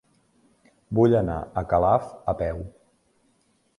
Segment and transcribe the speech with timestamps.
[0.99, 2.65] Vull anar a Calaf a peu.